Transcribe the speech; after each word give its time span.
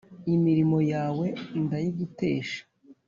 imirimo 0.35 0.77
yawe 0.93 1.27
ndayigutesha 1.61 2.61